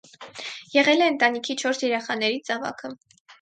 Եղել 0.75 1.03
է 1.07 1.09
ընտանիքի 1.13 1.57
չորս 1.61 1.83
երեխաներից 1.85 2.51
ավագը։ 2.57 2.93